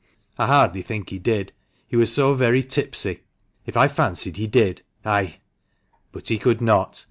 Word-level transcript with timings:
I 0.39 0.47
hardly 0.47 0.81
think 0.81 1.11
he 1.11 1.19
did, 1.19 1.53
he 1.87 1.95
was 1.95 2.11
so 2.11 2.33
very 2.33 2.63
tipsy. 2.63 3.19
If 3.67 3.77
I 3.77 3.87
fancied 3.87 4.37
he 4.37 4.47
did, 4.47 4.81
I— 5.05 5.35
but 6.11 6.29
he 6.29 6.39
could 6.39 6.59
not. 6.59 6.99